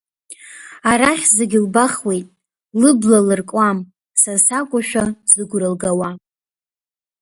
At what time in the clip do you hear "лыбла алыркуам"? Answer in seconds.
2.79-3.77